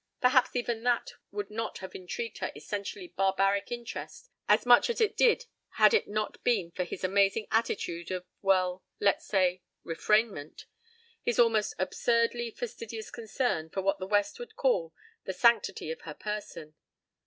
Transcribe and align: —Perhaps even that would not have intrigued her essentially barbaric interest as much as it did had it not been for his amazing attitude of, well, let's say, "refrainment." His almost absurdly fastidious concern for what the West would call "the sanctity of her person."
—Perhaps 0.19 0.55
even 0.55 0.81
that 0.81 1.11
would 1.29 1.51
not 1.51 1.77
have 1.77 1.93
intrigued 1.93 2.39
her 2.39 2.51
essentially 2.55 3.09
barbaric 3.09 3.71
interest 3.71 4.31
as 4.49 4.65
much 4.65 4.89
as 4.89 4.99
it 4.99 5.15
did 5.15 5.45
had 5.73 5.93
it 5.93 6.07
not 6.07 6.43
been 6.43 6.71
for 6.71 6.83
his 6.83 7.03
amazing 7.03 7.45
attitude 7.51 8.09
of, 8.09 8.25
well, 8.41 8.83
let's 8.99 9.27
say, 9.27 9.61
"refrainment." 9.85 10.63
His 11.21 11.37
almost 11.37 11.75
absurdly 11.77 12.49
fastidious 12.49 13.11
concern 13.11 13.69
for 13.69 13.83
what 13.83 13.99
the 13.99 14.07
West 14.07 14.39
would 14.39 14.55
call 14.55 14.91
"the 15.25 15.33
sanctity 15.33 15.91
of 15.91 16.01
her 16.01 16.15
person." 16.15 16.73